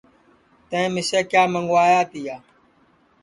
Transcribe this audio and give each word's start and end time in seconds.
تیئں 0.69 0.87
مِسے 0.93 1.19
کیا 1.31 1.43
منٚگوایا 1.53 2.01
تیا 2.11 2.35